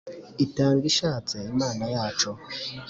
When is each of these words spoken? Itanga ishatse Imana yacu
Itanga 0.45 0.83
ishatse 0.91 1.35
Imana 1.51 1.83
yacu 1.95 2.29